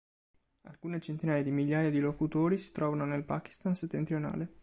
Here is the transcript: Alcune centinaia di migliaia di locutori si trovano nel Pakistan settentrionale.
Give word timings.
Alcune 0.63 0.99
centinaia 0.99 1.43
di 1.43 1.51
migliaia 1.51 1.91
di 1.91 1.99
locutori 1.99 2.57
si 2.57 2.71
trovano 2.71 3.05
nel 3.05 3.23
Pakistan 3.23 3.75
settentrionale. 3.75 4.51